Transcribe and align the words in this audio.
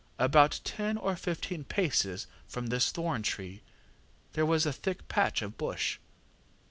About 0.17 0.59
ten 0.63 0.97
or 0.97 1.15
fifteen 1.15 1.63
paces 1.63 2.25
from 2.47 2.65
this 2.69 2.91
thorn 2.91 3.21
tree 3.21 3.61
there 4.33 4.47
was 4.47 4.65
a 4.65 4.73
thick 4.73 5.07
patch 5.07 5.43
of 5.43 5.59
bush. 5.59 5.99